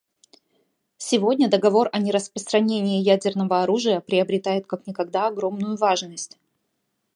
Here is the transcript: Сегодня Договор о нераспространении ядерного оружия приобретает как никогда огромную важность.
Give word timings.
Сегодня 0.97 1.47
Договор 1.47 1.87
о 1.93 1.99
нераспространении 1.99 3.03
ядерного 3.03 3.61
оружия 3.61 3.99
приобретает 4.01 4.65
как 4.65 4.87
никогда 4.87 5.27
огромную 5.27 5.77
важность. 5.77 6.39